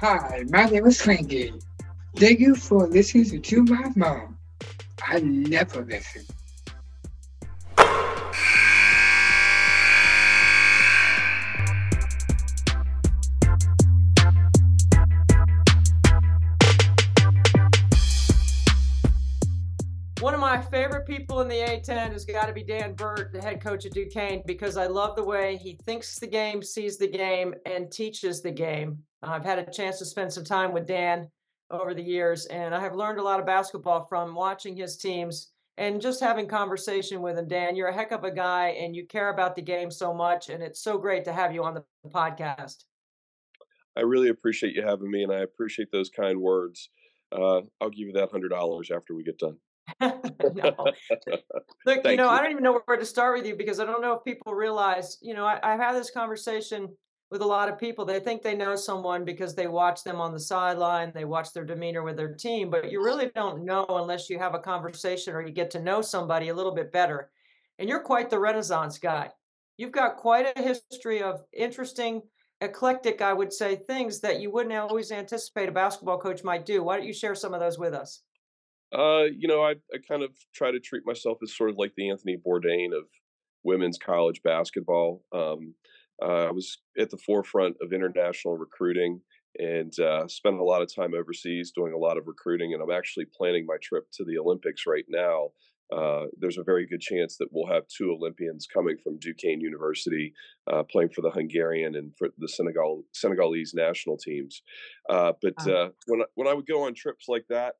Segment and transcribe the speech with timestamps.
[0.00, 1.52] Hi, my name is Frankie.
[2.14, 4.38] Thank you for listening to My Mom.
[5.04, 6.22] I never listen.
[20.20, 23.42] One of my favorite people in the A10 has got to be Dan Burt, the
[23.42, 27.08] head coach of Duquesne, because I love the way he thinks the game, sees the
[27.08, 29.02] game, and teaches the game.
[29.22, 31.28] I've had a chance to spend some time with Dan
[31.70, 35.52] over the years, and I have learned a lot of basketball from watching his teams
[35.76, 37.48] and just having conversation with him.
[37.48, 40.48] Dan, you're a heck of a guy, and you care about the game so much,
[40.48, 42.84] and it's so great to have you on the podcast.
[43.96, 46.90] I really appreciate you having me, and I appreciate those kind words.
[47.32, 49.56] Uh, I'll give you that hundred dollars after we get done.
[50.00, 50.12] no.
[51.86, 52.28] Look, you know, you.
[52.28, 54.54] I don't even know where to start with you because I don't know if people
[54.54, 56.88] realize, you know, I, I've had this conversation
[57.30, 58.04] with a lot of people.
[58.04, 61.64] They think they know someone because they watch them on the sideline, they watch their
[61.64, 65.42] demeanor with their team, but you really don't know unless you have a conversation or
[65.42, 67.30] you get to know somebody a little bit better.
[67.78, 69.30] And you're quite the Renaissance guy.
[69.76, 72.22] You've got quite a history of interesting,
[72.60, 76.82] eclectic, I would say, things that you wouldn't always anticipate a basketball coach might do.
[76.82, 78.22] Why don't you share some of those with us?
[78.92, 81.92] Uh, you know, I, I kind of try to treat myself as sort of like
[81.96, 83.04] the Anthony Bourdain of
[83.62, 85.22] women's college basketball.
[85.32, 85.74] Um,
[86.22, 89.20] I was at the forefront of international recruiting
[89.58, 92.74] and uh, spent a lot of time overseas doing a lot of recruiting.
[92.74, 95.48] And I'm actually planning my trip to the Olympics right now.
[95.90, 100.34] Uh, there's a very good chance that we'll have two Olympians coming from Duquesne University
[100.70, 104.62] uh, playing for the Hungarian and for the Senegal Senegalese national teams.
[105.08, 107.76] Uh, but uh, when I, when I would go on trips like that,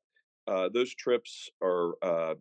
[0.47, 2.33] uh, those trips are uh,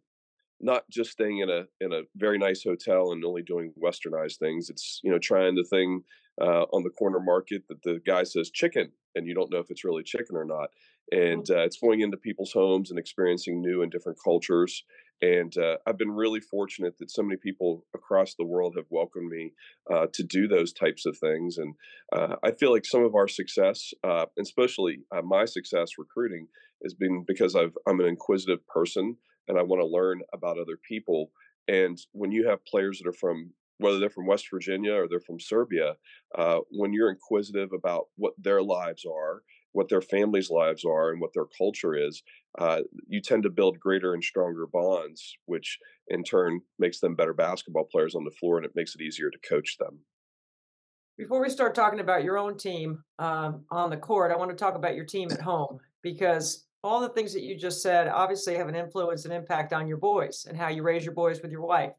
[0.60, 4.70] not just staying in a in a very nice hotel and only doing westernized things.
[4.70, 6.02] It's you know trying the thing
[6.40, 9.70] uh, on the corner market that the guy says chicken, and you don't know if
[9.70, 10.70] it's really chicken or not.
[11.10, 11.56] And mm.
[11.56, 14.84] uh, it's going into people's homes and experiencing new and different cultures.
[15.20, 19.30] And uh, I've been really fortunate that so many people across the world have welcomed
[19.30, 19.52] me
[19.92, 21.58] uh, to do those types of things.
[21.58, 21.74] And
[22.12, 26.46] uh, I feel like some of our success, uh, especially uh, my success recruiting,
[26.84, 29.16] has been because I've, I'm an inquisitive person
[29.48, 31.30] and I want to learn about other people.
[31.66, 35.20] And when you have players that are from whether they're from West Virginia or they're
[35.20, 35.94] from Serbia,
[36.36, 39.42] uh, when you're inquisitive about what their lives are,
[39.72, 42.22] what their families' lives are, and what their culture is,
[42.58, 45.78] uh, you tend to build greater and stronger bonds, which
[46.08, 49.30] in turn makes them better basketball players on the floor and it makes it easier
[49.30, 50.00] to coach them.
[51.16, 54.56] Before we start talking about your own team um, on the court, I want to
[54.56, 58.54] talk about your team at home because all the things that you just said obviously
[58.54, 61.50] have an influence and impact on your boys and how you raise your boys with
[61.50, 61.92] your wife.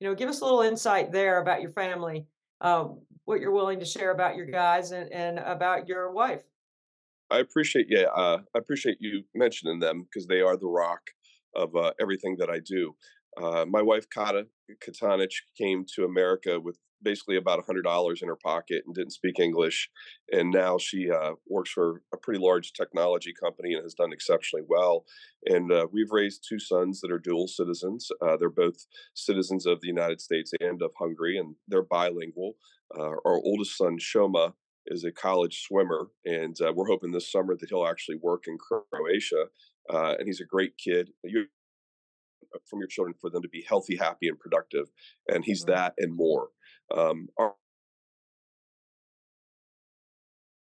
[0.00, 2.26] You know, give us a little insight there about your family,
[2.60, 2.88] uh,
[3.24, 6.42] what you're willing to share about your guys and, and about your wife.
[7.30, 11.00] I appreciate yeah, uh, I appreciate you mentioning them because they are the rock
[11.54, 12.94] of uh, everything that I do.
[13.40, 14.46] Uh, my wife Kata
[14.84, 19.90] Katanic came to America with basically about $100 in her pocket and didn't speak English.
[20.32, 24.64] And now she uh, works for a pretty large technology company and has done exceptionally
[24.68, 25.04] well.
[25.44, 28.08] And uh, we've raised two sons that are dual citizens.
[28.20, 32.54] Uh, they're both citizens of the United States and of Hungary, and they're bilingual.
[32.98, 34.54] Uh, our oldest son, Shoma,
[34.86, 38.56] is a college swimmer, and uh, we're hoping this summer that he'll actually work in
[38.56, 39.46] Croatia.
[39.92, 41.10] Uh, and he's a great kid.
[41.22, 41.46] You
[42.68, 44.88] from your children for them to be healthy, happy, and productive.
[45.28, 45.74] And he's mm-hmm.
[45.74, 46.48] that and more.
[46.96, 47.54] Um, our,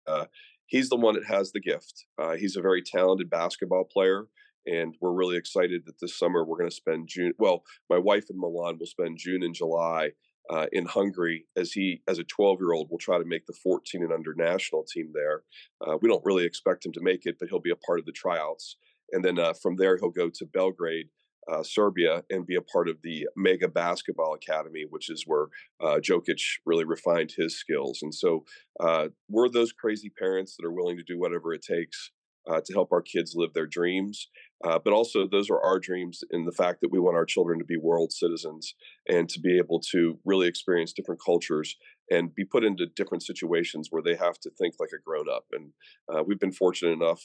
[0.07, 0.25] uh,
[0.67, 2.07] he's the one that has the gift.
[2.19, 4.27] Uh, he's a very talented basketball player,
[4.67, 7.33] and we're really excited that this summer we're going to spend June.
[7.39, 10.13] Well, my wife in Milan will spend June and July
[10.51, 13.53] uh, in Hungary as he, as a 12 year old, will try to make the
[13.53, 15.43] 14 and under national team there.
[15.87, 18.07] Uh, we don't really expect him to make it, but he'll be a part of
[18.07, 18.77] the tryouts.
[19.13, 21.09] And then uh, from there, he'll go to Belgrade
[21.51, 25.47] uh, Serbia and be a part of the Mega Basketball Academy, which is where
[25.81, 28.01] uh, Jokic really refined his skills.
[28.03, 28.45] And so
[28.81, 32.11] uh, we're those crazy parents that are willing to do whatever it takes
[32.51, 34.29] uh, to help our kids live their dreams.
[34.65, 37.59] Uh, but also, those are our dreams in the fact that we want our children
[37.59, 38.75] to be world citizens
[39.09, 41.77] and to be able to really experience different cultures
[42.11, 45.45] and be put into different situations where they have to think like a grown up.
[45.53, 45.73] And
[46.13, 47.23] uh, we've been fortunate enough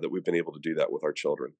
[0.00, 1.52] that we've been able to do that with our children.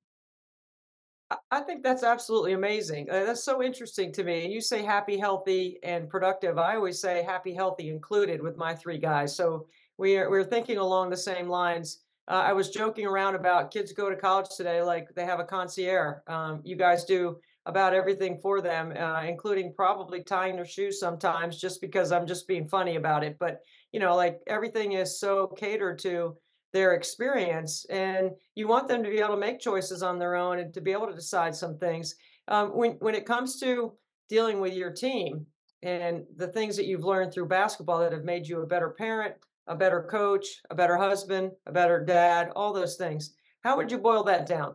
[1.50, 3.10] I think that's absolutely amazing.
[3.10, 4.44] Uh, that's so interesting to me.
[4.44, 6.58] And you say happy, healthy, and productive.
[6.58, 9.34] I always say happy, healthy included with my three guys.
[9.34, 9.66] So
[9.96, 12.00] we are, we're thinking along the same lines.
[12.26, 15.44] Uh, I was joking around about kids go to college today like they have a
[15.44, 16.16] concierge.
[16.26, 21.60] Um, you guys do about everything for them, uh, including probably tying their shoes sometimes,
[21.60, 23.36] just because I'm just being funny about it.
[23.38, 23.60] But
[23.92, 26.36] you know, like everything is so catered to
[26.74, 30.58] their experience and you want them to be able to make choices on their own
[30.58, 32.16] and to be able to decide some things
[32.48, 33.92] um, when when it comes to
[34.28, 35.46] dealing with your team
[35.84, 39.36] and the things that you've learned through basketball that have made you a better parent
[39.68, 43.98] a better coach a better husband a better dad all those things how would you
[43.98, 44.74] boil that down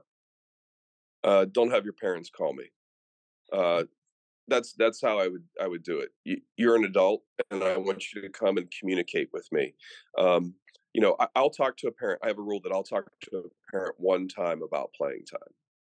[1.25, 2.63] uh, don't have your parents call me
[3.51, 3.83] uh,
[4.47, 6.41] that's that's how I would I would do it.
[6.57, 9.73] You, are an adult, and I want you to come and communicate with me.
[10.17, 10.55] Um,
[10.93, 12.21] you know, I, will talk to a parent.
[12.23, 15.39] I have a rule that I'll talk to a parent one time about playing time,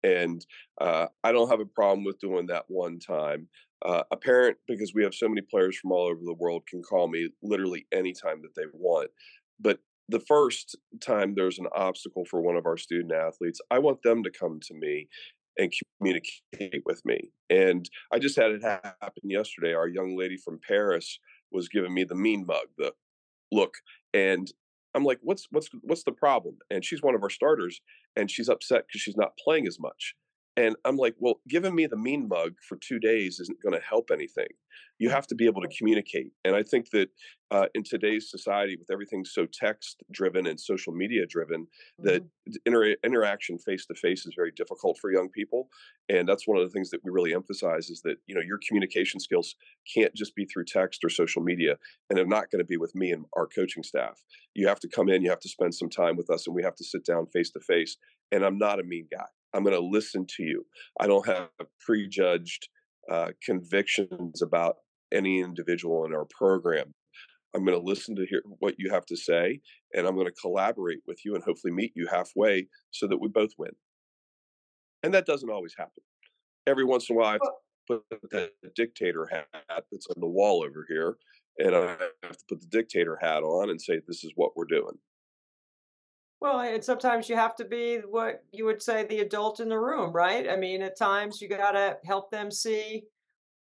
[0.04, 0.46] and
[0.80, 3.48] uh, I don't have a problem with doing that one time.
[3.86, 6.82] Uh, a parent, because we have so many players from all over the world, can
[6.82, 9.12] call me literally anytime that they want.
[9.60, 9.80] But
[10.10, 14.24] the first time there's an obstacle for one of our student athletes, I want them
[14.24, 15.10] to come to me
[15.58, 17.32] and communicate with me.
[17.50, 19.74] And I just had it happen yesterday.
[19.74, 21.20] Our young lady from Paris
[21.52, 22.94] was giving me the mean mug, the
[23.52, 23.74] look,
[24.14, 24.52] and
[24.94, 27.82] I'm like, "What's what's what's the problem?" And she's one of our starters,
[28.16, 30.16] and she's upset because she's not playing as much.
[30.58, 33.88] And I'm like, well, giving me the mean mug for two days isn't going to
[33.88, 34.48] help anything.
[34.98, 36.32] You have to be able to communicate.
[36.44, 37.10] And I think that
[37.52, 41.68] uh, in today's society, with everything so text driven and social media driven,
[42.02, 42.06] mm-hmm.
[42.06, 42.24] that
[42.66, 45.70] inter- interaction face to face is very difficult for young people.
[46.10, 48.60] And that's one of the things that we really emphasize is that you know your
[48.68, 49.56] communication skills
[49.94, 51.78] can't just be through text or social media,
[52.10, 54.24] and they're not going to be with me and our coaching staff.
[54.56, 56.64] You have to come in, you have to spend some time with us, and we
[56.64, 57.98] have to sit down face to face.
[58.32, 59.28] And I'm not a mean guy.
[59.54, 60.66] I'm going to listen to you.
[61.00, 61.50] I don't have
[61.80, 62.70] prejudged
[63.12, 64.78] uh, convictions about
[65.14, 66.94] any individual in our program.
[67.56, 69.62] I'm going to listen to hear what you have to say,
[69.94, 73.30] and I'm going to collaborate with you and hopefully meet you halfway so that we
[73.30, 73.72] both win.
[75.02, 76.04] And that doesn't always happen.
[76.68, 77.48] Every once in a while, I
[77.88, 79.48] put that dictator hat
[79.92, 81.18] that's on the wall over here,
[81.58, 84.66] and I have to put the dictator hat on and say, "This is what we're
[84.66, 85.00] doing."
[86.40, 89.80] Well, and sometimes you have to be what you would say the adult in the
[89.80, 90.48] room, right?
[90.48, 93.06] I mean, at times you got to help them see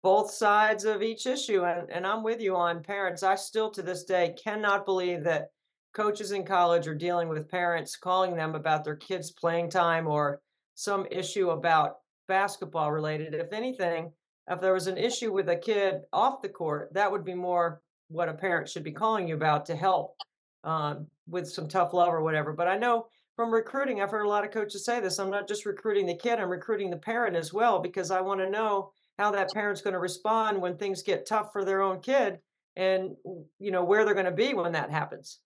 [0.03, 1.65] both sides of each issue.
[1.65, 3.23] And, and I'm with you on parents.
[3.23, 5.49] I still to this day cannot believe that
[5.93, 10.39] coaches in college are dealing with parents calling them about their kids' playing time or
[10.75, 11.97] some issue about
[12.29, 13.33] basketball related.
[13.33, 14.13] If anything,
[14.49, 17.81] if there was an issue with a kid off the court, that would be more
[18.07, 20.15] what a parent should be calling you about to help
[20.63, 22.53] um, with some tough love or whatever.
[22.53, 25.19] But I know from recruiting, I've heard a lot of coaches say this.
[25.19, 28.39] I'm not just recruiting the kid, I'm recruiting the parent as well because I want
[28.41, 31.99] to know how that parent's going to respond when things get tough for their own
[32.01, 32.39] kid
[32.75, 33.15] and
[33.59, 35.39] you know where they're going to be when that happens.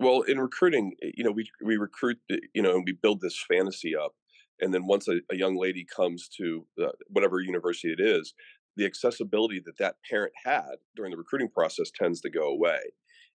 [0.00, 2.18] Well, in recruiting, eh, you know, we we recruit,
[2.54, 4.14] you know, and we build this fantasy up,
[4.60, 8.34] and then once a, a young lady comes to uh, whatever university it is,
[8.78, 12.78] the accessibility that that parent had during the recruiting process tends to go away.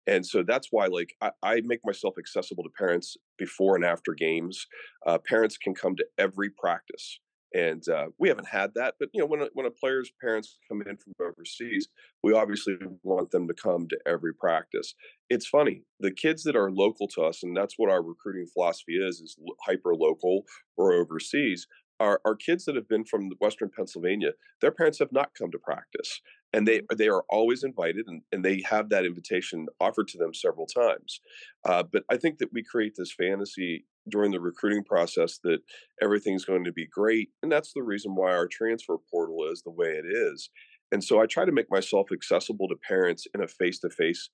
[0.07, 4.15] And so that's why like I, I, make myself accessible to parents before and after
[4.15, 4.67] games.
[5.07, 7.21] Uh, parents can come to every practice
[7.53, 10.59] and uh, we haven't had that but you know when a, when a player's parents
[10.69, 11.89] come in from overseas
[12.23, 14.95] we obviously want them to come to every practice.
[15.29, 18.95] It's funny the kids that are local to us and that's what our recruiting philosophy
[18.95, 19.37] is is
[19.67, 20.45] hyper local
[20.77, 21.67] or overseas
[22.00, 25.58] our, our kids that have been from Western Pennsylvania, their parents have not come to
[25.58, 26.20] practice.
[26.52, 30.35] And they they are always invited, and, and they have that invitation offered to them
[30.35, 31.21] several times.
[31.64, 35.61] Uh, but I think that we create this fantasy during the recruiting process that
[36.02, 39.71] everything's going to be great, and that's the reason why our transfer portal is the
[39.71, 40.50] way it is.
[40.90, 44.28] And so I try to make myself accessible to parents in a face to face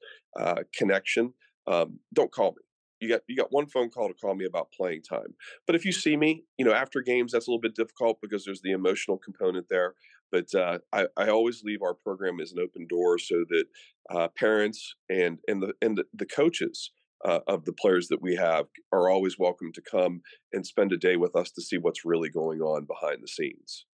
[0.75, 1.35] connection.
[1.67, 2.66] Um, don't call me
[3.01, 5.35] you got you got one phone call to call me about playing time.
[5.67, 8.45] But if you see me, you know, after games, that's a little bit difficult because
[8.45, 9.95] there's the emotional component there.
[10.33, 13.65] But uh, I, I always leave our program as an open door so that
[14.11, 16.91] uh, parents and and the and the, coaches
[17.25, 20.21] uh, of the players that we have are always welcome to come
[20.53, 23.87] and spend a day with us to see what's really going on behind the scenes.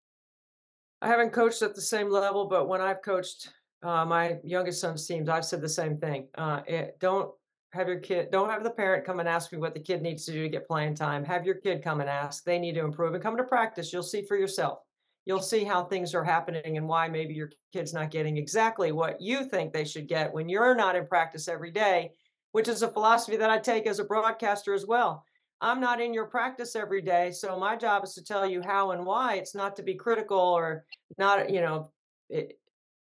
[1.03, 3.53] I haven't coached at the same level, but when I've coached
[3.83, 6.29] uh, my youngest son's teams, I've said the same thing.
[6.37, 7.33] Uh, it, don't
[7.73, 10.25] have your kid don't have the parent come and ask me what the kid needs
[10.25, 11.25] to do to get playing time.
[11.25, 12.45] Have your kid come and ask.
[12.45, 13.93] They need to improve and come to practice.
[13.93, 14.81] You'll see for yourself.
[15.27, 19.21] You'll see how things are happening and why maybe your kid's not getting exactly what
[19.21, 22.13] you think they should get when you're not in practice every day
[22.53, 25.25] which is a philosophy that i take as a broadcaster as well.
[25.61, 28.93] I'm not in your practice every day so my job is to tell you how
[28.93, 29.35] and why.
[29.35, 30.85] It's not to be critical or
[31.19, 31.91] not you know
[32.29, 32.59] it,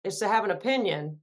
[0.05, 1.19] it's to have an opinion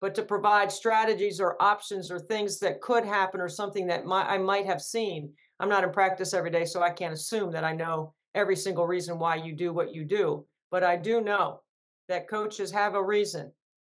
[0.00, 4.22] but to provide strategies or options or things that could happen or something that my,
[4.22, 5.32] I might have seen.
[5.58, 8.86] I'm not in practice every day, so I can't assume that I know every single
[8.86, 10.44] reason why you do what you do.
[10.70, 11.62] But I do know
[12.08, 13.50] that coaches have a reason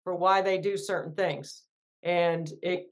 [0.05, 1.65] for why they do certain things.
[2.03, 2.87] And it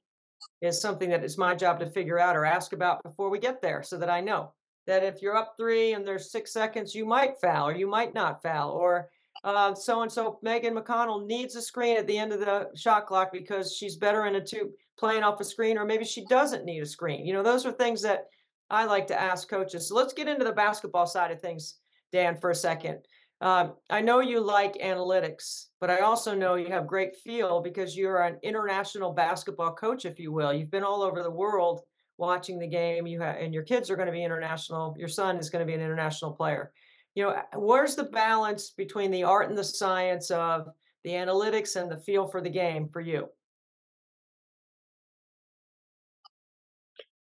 [0.61, 3.63] is something that it's my job to figure out or ask about before we get
[3.63, 4.53] there so that I know
[4.87, 8.15] that if you're up three and there's six seconds, you might foul or you might
[8.15, 8.73] not foul.
[8.73, 9.09] Or
[9.45, 13.33] so and so Megan McConnell needs a screen at the end of the shot clock
[13.33, 16.83] because she's better in a two playing off a screen, or maybe she doesn't need
[16.83, 17.25] a screen.
[17.25, 18.27] You know, those are things that
[18.69, 19.89] I like to ask coaches.
[19.89, 21.77] So let's get into the basketball side of things,
[22.13, 22.99] Dan, for a second.
[23.41, 27.97] Um, I know you like analytics, but I also know you have great feel because
[27.97, 30.53] you're an international basketball coach, if you will.
[30.53, 31.83] You've been all over the world
[32.17, 33.07] watching the game.
[33.07, 34.97] You have, and your kids are going to be international.
[34.99, 36.73] Your son is going to be an international player.
[37.19, 40.69] You know, where's the balance between the art and the science of
[41.03, 43.29] the analytics and the feel for the game for you?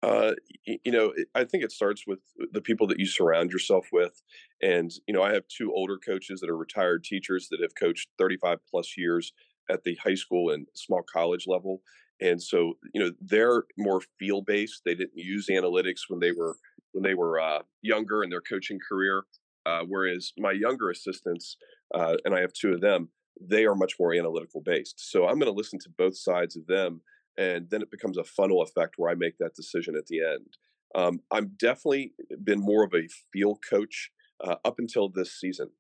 [0.03, 0.33] Uh,
[0.65, 2.19] you know, I think it starts with
[2.51, 4.21] the people that you surround yourself with.
[4.61, 8.09] And, you know, I have two older coaches that are retired teachers that have coached
[8.19, 9.33] 35 plus years
[9.71, 11.83] at the high school and small college level.
[12.21, 14.83] And so, you know, they're more field based.
[14.85, 16.57] They didn't use analytics when they were
[16.91, 19.23] when they were uh, younger in their coaching career.
[19.69, 21.57] Uh, whereas my younger assistants,
[21.95, 23.11] uh, and I have two of them,
[23.41, 24.97] they are much more analytical based.
[25.11, 27.03] So I'm going to listen to both sides of them
[27.39, 30.57] and then it becomes a funnel effect where I make that decision at the end.
[30.95, 34.11] Um, I'm definitely been more of a field coach
[34.45, 35.71] uh, up until this season,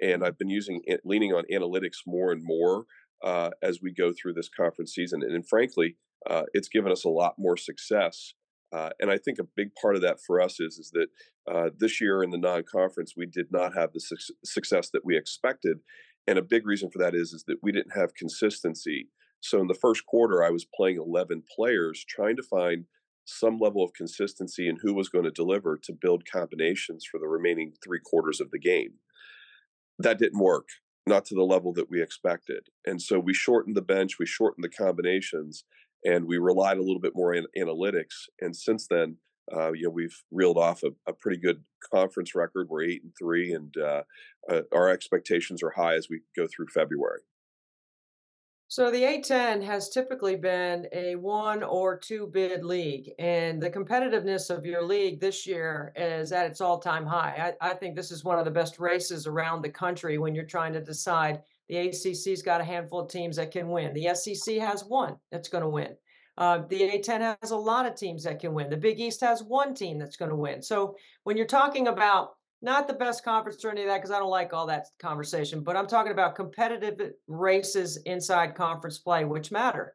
[0.00, 2.84] and I've been using leaning on analytics more and more
[3.24, 5.22] uh, as we go through this conference season.
[5.22, 5.96] And, and frankly,
[6.28, 8.34] uh, it's given us a lot more success.
[8.72, 11.08] Uh, and I think a big part of that for us is is that
[11.50, 15.16] uh, this year in the non-conference we did not have the su- success that we
[15.16, 15.78] expected,
[16.26, 19.08] and a big reason for that is is that we didn't have consistency
[19.40, 22.84] so in the first quarter, I was playing 11 players, trying to find
[23.24, 27.28] some level of consistency in who was going to deliver to build combinations for the
[27.28, 28.94] remaining three quarters of the game.
[29.98, 30.68] That didn't work,
[31.06, 32.68] not to the level that we expected.
[32.86, 35.64] And so we shortened the bench, we shortened the combinations,
[36.04, 38.28] and we relied a little bit more on analytics.
[38.40, 39.16] And since then,
[39.54, 41.62] uh, you know, we've reeled off a, a, pretty good
[41.92, 42.68] conference record.
[42.68, 44.02] We're eight and three, and uh,
[44.50, 47.20] uh, our expectations are high as we go through February.
[48.70, 54.54] So the A10 has typically been a one or two bid league, and the competitiveness
[54.54, 57.54] of your league this year is at its all time high.
[57.62, 60.44] I, I, think this is one of the best races around the country when you're
[60.44, 61.40] trying to decide.
[61.68, 63.92] The ACC's got a handful of teams that can win.
[63.94, 65.94] The SEC has one that's going to win.
[66.36, 68.70] Uh, the A10 has a lot of teams that can win.
[68.70, 70.62] The Big East has one team that's going to win.
[70.62, 70.94] So
[71.24, 72.30] when you're talking about
[72.62, 75.62] not the best conference or any of that because I don't like all that conversation,
[75.62, 79.94] but I'm talking about competitive races inside conference play, which matter.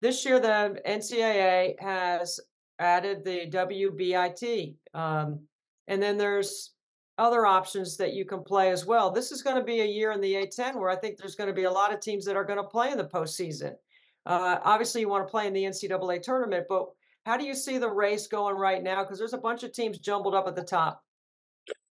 [0.00, 2.40] This year, the NCAA has
[2.78, 4.74] added the WBIT.
[4.94, 5.40] Um,
[5.86, 6.72] and then there's
[7.18, 9.10] other options that you can play as well.
[9.10, 11.48] This is going to be a year in the A10 where I think there's going
[11.48, 13.74] to be a lot of teams that are going to play in the postseason.
[14.26, 16.86] Uh, obviously, you want to play in the NCAA tournament, but
[17.24, 19.02] how do you see the race going right now?
[19.02, 21.02] Because there's a bunch of teams jumbled up at the top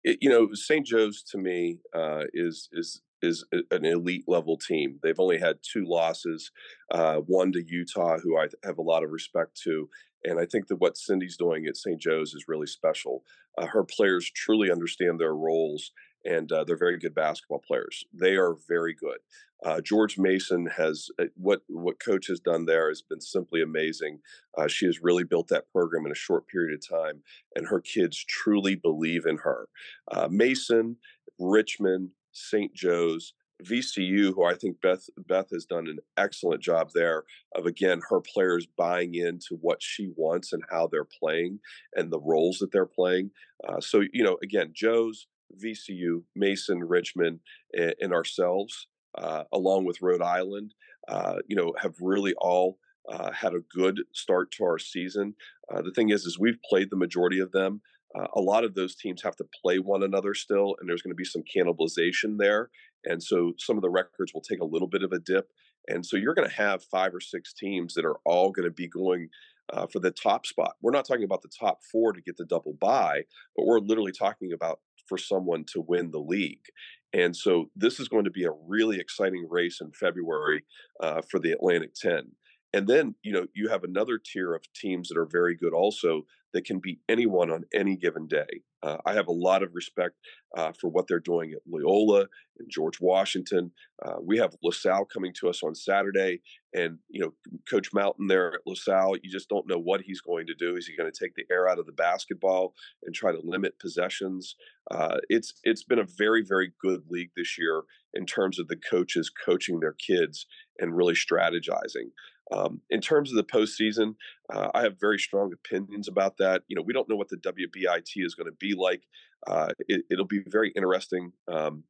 [0.03, 0.85] it, you know, St.
[0.85, 4.97] Joe's to me uh, is is is an elite level team.
[5.03, 6.51] They've only had two losses,
[6.91, 9.89] uh, one to Utah, who I have a lot of respect to.
[10.23, 11.99] And I think that what Cindy's doing at St.
[11.99, 13.23] Joe's is really special.
[13.57, 15.91] Uh, her players truly understand their roles
[16.25, 18.03] and uh, they're very good basketball players.
[18.13, 19.19] They are very good.
[19.63, 24.19] Uh, George Mason has uh, what what coach has done there has been simply amazing.
[24.57, 27.23] Uh, she has really built that program in a short period of time,
[27.55, 29.67] and her kids truly believe in her.
[30.09, 30.97] Uh, Mason,
[31.38, 32.73] Richmond, St.
[32.73, 37.23] Joe's, VCU, who I think Beth Beth has done an excellent job there
[37.55, 41.59] of again her players buying into what she wants and how they're playing
[41.93, 43.31] and the roles that they're playing.
[43.67, 45.27] Uh, so you know, again, Joe's
[45.61, 47.39] VCU, Mason, Richmond,
[47.73, 48.87] and, and ourselves,
[49.17, 50.73] uh, along with Rhode Island,
[51.07, 52.77] uh, you know, have really all
[53.11, 55.33] uh, had a good start to our season.
[55.73, 57.81] Uh, the thing is, is we've played the majority of them.
[58.17, 61.11] Uh, a lot of those teams have to play one another still, and there's going
[61.11, 62.69] to be some cannibalization there.
[63.05, 65.49] And so some of the records will take a little bit of a dip.
[65.87, 68.73] And so you're going to have five or six teams that are all going to
[68.73, 69.29] be going
[69.71, 70.73] uh, for the top spot.
[70.81, 73.23] We're not talking about the top four to get the double bye,
[73.55, 76.65] but we're literally talking about for someone to win the league.
[77.13, 80.63] And so this is going to be a really exciting race in February
[81.01, 82.31] uh, for the Atlantic 10.
[82.73, 86.23] And then, you know, you have another tier of teams that are very good also
[86.53, 88.61] that can beat anyone on any given day.
[88.81, 90.15] Uh, I have a lot of respect
[90.57, 92.21] uh, for what they're doing at Loyola
[92.57, 93.71] and George Washington.
[94.03, 96.41] Uh, we have LaSalle coming to us on Saturday,
[96.73, 97.33] and you know,
[97.69, 99.17] Coach Mountain there at LaSalle.
[99.21, 100.75] You just don't know what he's going to do.
[100.75, 102.73] Is he going to take the air out of the basketball
[103.03, 104.55] and try to limit possessions?
[104.89, 107.83] Uh, it's it's been a very very good league this year,
[108.13, 110.45] in terms of the coaches coaching their kids
[110.79, 112.11] and really strategizing.
[112.51, 114.15] Um, in terms of the postseason,
[114.53, 116.63] uh, I have very strong opinions about that.
[116.68, 119.03] You know, we don't know what the WBIT is going to be like.
[119.48, 121.32] Uh, it, will be very interesting.
[121.48, 121.84] Um,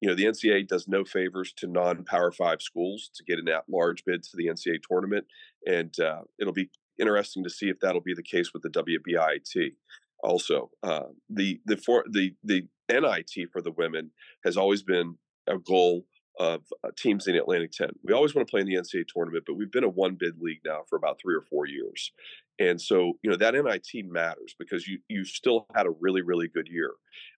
[0.00, 4.04] you know, the NCAA does no favors to non-Power Five schools to get an at-large
[4.04, 5.26] bid to the NCAA tournament,
[5.66, 9.74] and uh, it'll be interesting to see if that'll be the case with the WBIT.
[10.22, 14.10] Also, uh, the the for the the NIT for the women
[14.44, 15.16] has always been
[15.48, 16.04] a goal
[16.38, 17.90] of uh, teams in the Atlantic 10.
[18.02, 20.40] We always want to play in the NCAA tournament, but we've been a one bid
[20.40, 22.12] league now for about three or four years.
[22.58, 26.48] And so, you know, that NIT matters because you you still had a really, really
[26.48, 26.92] good year.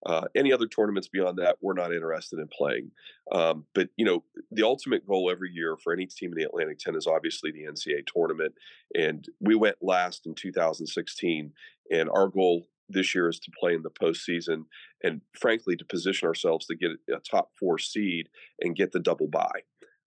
[0.04, 2.90] Uh, any other tournaments beyond that, we're not interested in playing.
[3.32, 6.78] Um, but, you know, the ultimate goal every year for any team in the Atlantic
[6.78, 8.54] 10 is obviously the NCAA tournament.
[8.94, 11.52] And we went last in 2016.
[11.90, 14.64] And our goal this year is to play in the postseason
[15.04, 18.28] and frankly to position ourselves to get a top four seed
[18.60, 19.60] and get the double bye.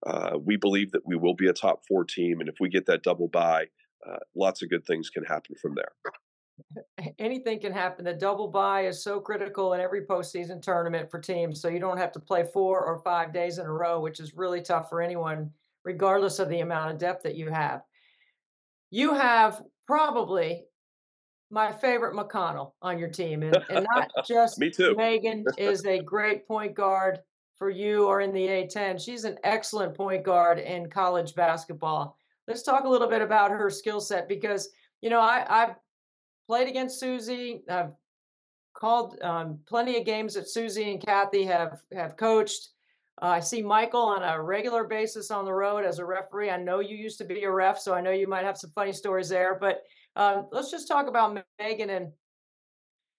[0.06, 2.86] Uh, we believe that we will be a top four team, and if we get
[2.86, 3.66] that double bye,
[4.08, 6.84] uh, lots of good things can happen from there.
[7.20, 8.06] Anything can happen.
[8.06, 11.98] The double bye is so critical in every postseason tournament for teams, so you don't
[11.98, 15.02] have to play four or five days in a row, which is really tough for
[15.02, 15.50] anyone,
[15.84, 17.82] regardless of the amount of depth that you have.
[18.92, 20.66] You have probably
[21.54, 24.96] my favorite McConnell on your team, and, and not just me too.
[24.96, 27.20] Megan is a great point guard
[27.58, 29.00] for you or in the A10.
[29.00, 32.18] She's an excellent point guard in college basketball.
[32.48, 34.70] Let's talk a little bit about her skill set because
[35.02, 35.76] you know I, I've
[36.48, 37.62] played against Susie.
[37.70, 37.92] I've
[38.74, 42.70] called um, plenty of games that Susie and Kathy have have coached.
[43.22, 46.50] Uh, I see Michael on a regular basis on the road as a referee.
[46.50, 48.72] I know you used to be a ref, so I know you might have some
[48.72, 49.56] funny stories there.
[49.62, 49.84] But
[50.16, 52.12] um, let's just talk about Megan and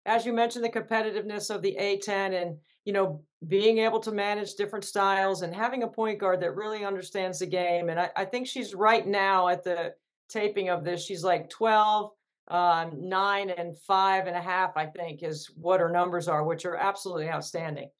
[0.07, 4.55] as you mentioned the competitiveness of the A10 and you know being able to manage
[4.55, 7.89] different styles and having a point guard that really understands the game.
[7.91, 9.95] And I, I think she's right now at the
[10.29, 11.05] taping of this.
[11.05, 12.11] She's like 12,
[12.49, 14.77] um, nine, and five and a half.
[14.77, 17.91] I think is what her numbers are, which are absolutely outstanding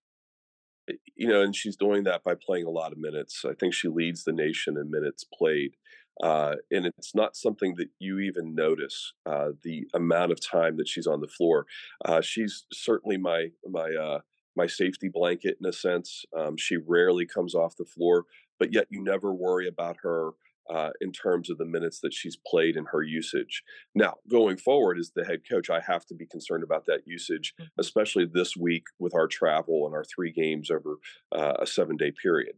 [1.17, 3.45] you know, and she's doing that by playing a lot of minutes.
[3.45, 5.75] I think she leads the nation in minutes played.
[6.23, 10.89] Uh, and it's not something that you even notice uh, the amount of time that
[10.89, 11.67] she's on the floor.
[12.05, 14.21] Uh, she's certainly my my uh,
[14.57, 16.25] my safety blanket in a sense.
[16.37, 18.25] Um, she rarely comes off the floor,
[18.59, 20.31] but yet you never worry about her.
[20.75, 23.63] Uh, in terms of the minutes that she's played and her usage.
[23.95, 27.53] Now, going forward as the head coach, I have to be concerned about that usage,
[27.61, 27.69] mm-hmm.
[27.79, 30.97] especially this week with our travel and our three games over
[31.33, 32.55] uh, a seven day period.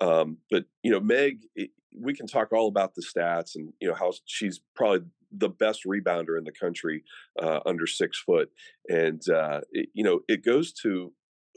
[0.00, 1.40] Um, but you know, Meg,
[1.98, 5.84] we can talk all about the stats and you know how she's probably the best
[5.86, 7.04] rebounder in the country
[7.40, 8.50] uh, under six foot,
[8.88, 11.12] and uh, it, you know it goes to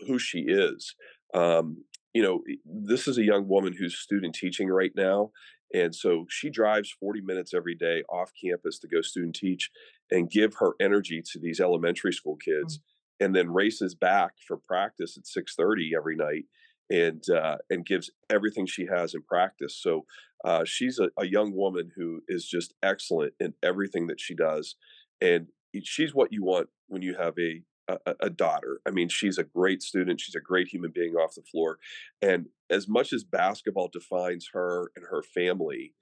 [0.08, 0.96] who she is.
[1.34, 5.32] Um, you know, this is a young woman who's student teaching right now,
[5.74, 9.70] and so she drives 40 minutes every day off campus to go student teach
[10.10, 13.26] and give her energy to these elementary school kids, mm-hmm.
[13.26, 16.46] and then races back for practice at 6:30 every night
[16.90, 19.78] and uh, and gives everything she has in practice.
[19.82, 20.06] So
[20.44, 24.76] uh, she's a, a, young woman who is just excellent in everything that she does,
[25.22, 25.48] and
[25.84, 28.82] she's what you want when you have a, a a, daughter.
[28.88, 30.22] I mean, she's a great student.
[30.22, 31.80] She's a great human being off the floor,
[32.22, 35.94] and as much as basketball defines her and her family.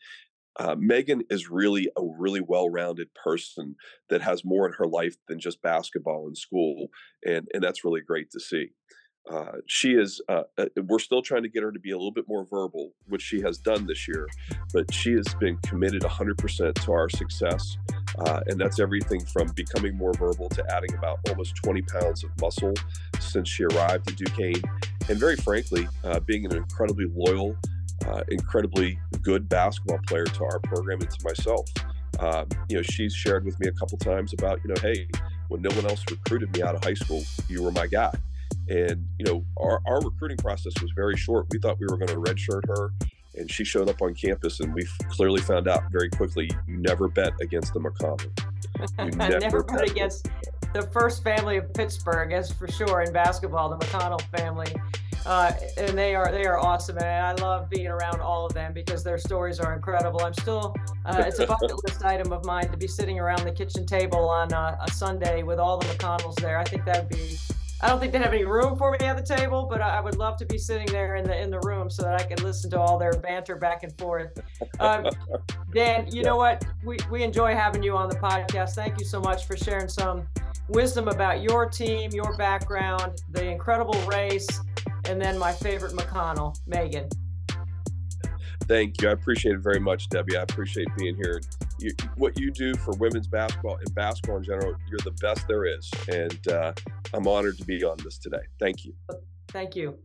[0.60, 3.76] Uh, Megan is really a really well-rounded person
[4.10, 6.89] that has more in her life than just basketball and school,
[7.26, 8.69] and and that's really great to see.
[9.31, 12.12] Uh, she is uh, uh, we're still trying to get her to be a little
[12.12, 14.27] bit more verbal which she has done this year
[14.73, 17.77] but she has been committed 100% to our success
[18.19, 22.31] uh, and that's everything from becoming more verbal to adding about almost 20 pounds of
[22.41, 22.73] muscle
[23.17, 24.62] since she arrived at duquesne
[25.07, 27.55] and very frankly uh, being an incredibly loyal
[28.29, 31.69] incredibly good basketball player to our program and to myself.
[32.19, 35.07] Um, you know she's shared with me a couple times about you know hey
[35.47, 38.13] when no one else recruited me out of high school you were my guy
[38.69, 41.47] and, you know, our, our recruiting process was very short.
[41.52, 42.93] We thought we were going to redshirt her,
[43.36, 47.08] and she showed up on campus, and we clearly found out very quickly you never
[47.08, 48.30] bet against the McConnell.
[48.99, 50.30] You never, never bet against
[50.73, 54.73] the first family of Pittsburgh, as for sure, in basketball, the McConnell family.
[55.26, 58.73] Uh, and they are they are awesome, and I love being around all of them
[58.73, 60.19] because their stories are incredible.
[60.21, 63.52] I'm still uh, it's a bucket list item of mine to be sitting around the
[63.52, 66.58] kitchen table on a, a Sunday with all the McConnells there.
[66.58, 67.38] I think that would be
[67.84, 70.15] I don't think they have any room for me at the table, but I would
[70.15, 72.72] love to be sitting there in the in the room so that I can listen
[72.72, 74.39] to all their banter back and forth.
[74.80, 75.10] Um,
[75.74, 76.30] Dan, you yeah.
[76.30, 76.65] know what?
[76.86, 78.76] We we enjoy having you on the podcast.
[78.76, 80.26] Thank you so much for sharing some
[80.69, 84.48] wisdom about your team, your background, the incredible race.
[85.10, 87.10] and then my favorite McConnell, Megan.
[88.62, 89.10] Thank you.
[89.10, 90.38] I appreciate it very much, Debbie.
[90.38, 91.41] I appreciate being here.
[91.79, 95.65] You, what you do for women's basketball and basketball in general, you're the best there
[95.65, 95.89] is.
[96.07, 96.73] And uh,
[97.13, 98.43] I'm honored to be on this today.
[98.59, 98.93] Thank you.
[99.49, 99.97] Thank you.